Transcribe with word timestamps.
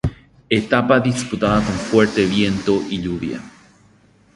Etapa 0.49 0.99
disputada 0.99 1.63
con 1.63 1.75
fuerte 1.75 2.25
viento 2.25 2.81
y 2.89 3.03
lluvia. 3.03 3.39